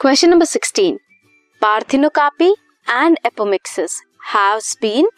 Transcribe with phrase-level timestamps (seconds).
[0.00, 0.98] Question number sixteen
[1.62, 2.48] parthenocarpy
[2.86, 5.08] and apomixis have been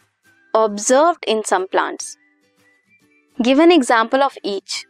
[0.54, 2.16] observe in some plants
[3.38, 4.84] give an example of each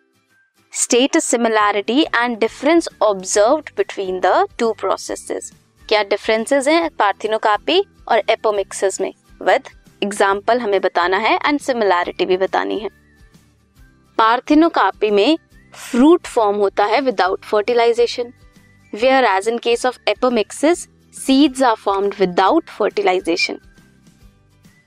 [0.72, 5.50] state similarity and difference observe between the two process
[5.88, 9.12] क्या differences हैं पार्थिनोकापी और apomixis में?
[9.40, 9.68] With
[10.02, 12.88] example हमें बताना है and similarity भी बतानी है.
[14.18, 15.38] पार्थिनोकापी में
[15.74, 18.32] फ्रूट फॉर्म होता है without fertilization
[19.24, 23.58] whereas in case of apomixis seeds are formed without fertilization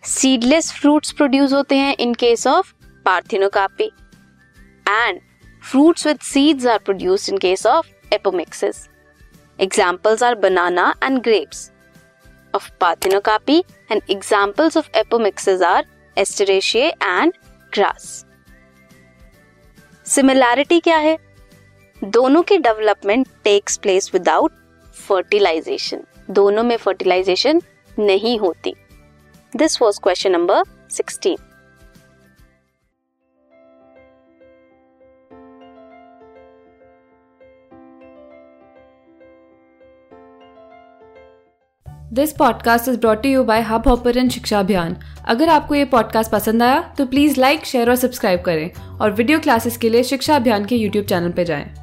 [0.04, 2.74] seedless fruits produce होते हैं in case of
[3.06, 3.92] parthenocarpy
[4.90, 5.20] and
[5.72, 8.88] fruits with seeds are produced in case of apomixis
[9.60, 11.70] examples are banana and grapes
[12.54, 15.84] of Parthenocarpy, and examples of apomixis are
[16.18, 17.34] Asteraceae and
[17.74, 18.26] grass.
[20.06, 21.18] Similarity क्या है?
[22.04, 24.52] दोनों की development takes place without
[25.08, 27.62] fertilization दोनों में fertilization
[28.00, 28.74] नहीं होती।
[29.56, 31.38] This was question number sixteen
[42.14, 46.82] this podcast is brought you by Hubhopper Shiksha Abhiyan अगर आपको ये पॉडकास्ट पसंद आया
[46.98, 50.76] तो प्लीज़ लाइक शेयर और सब्सक्राइब करें और वीडियो क्लासेस के लिए शिक्षा अभियान के
[50.76, 51.83] यूट्यूब चैनल पर जाएँ।